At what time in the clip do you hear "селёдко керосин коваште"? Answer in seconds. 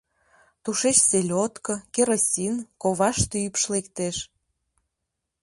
1.09-3.37